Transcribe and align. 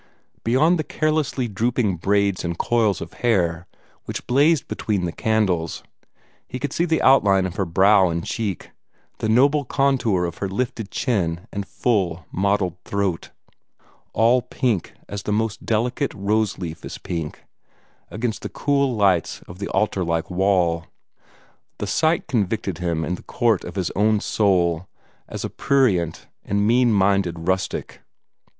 Beyond 0.43 0.79
the 0.79 0.83
carelessly 0.83 1.47
drooping 1.47 1.97
braids 1.97 2.43
and 2.43 2.57
coils 2.57 3.01
of 3.01 3.13
hair 3.21 3.67
which 4.05 4.25
blazed 4.25 4.67
between 4.67 5.05
the 5.05 5.11
candles, 5.11 5.83
he 6.47 6.57
could 6.57 6.73
see 6.73 6.85
the 6.85 7.03
outline 7.03 7.45
of 7.45 7.57
her 7.57 7.65
brow 7.67 8.09
and 8.09 8.25
cheek, 8.25 8.71
the 9.19 9.29
noble 9.29 9.63
contour 9.63 10.25
of 10.25 10.39
her 10.39 10.49
lifted 10.49 10.89
chin 10.89 11.45
and 11.53 11.67
full, 11.67 12.25
modelled 12.31 12.77
throat, 12.83 13.29
all 14.11 14.41
pink 14.41 14.93
as 15.07 15.21
the 15.21 15.31
most 15.31 15.67
delicate 15.67 16.15
rose 16.15 16.57
leaf 16.57 16.83
is 16.83 16.97
pink, 16.97 17.45
against 18.09 18.41
the 18.41 18.49
cool 18.49 18.95
lights 18.95 19.41
of 19.47 19.59
the 19.59 19.67
altar 19.67 20.03
like 20.03 20.31
wall. 20.31 20.87
The 21.77 21.85
sight 21.85 22.25
convicted 22.25 22.79
him 22.79 23.05
in 23.05 23.13
the 23.13 23.21
court 23.21 23.63
of 23.63 23.75
his 23.75 23.91
own 23.91 24.19
soul 24.19 24.87
as 25.27 25.45
a 25.45 25.49
prurient 25.51 26.25
and 26.43 26.65
mean 26.65 26.91
minded 26.91 27.47
rustic. 27.47 28.01